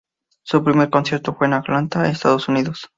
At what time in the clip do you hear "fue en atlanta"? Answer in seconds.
1.35-2.09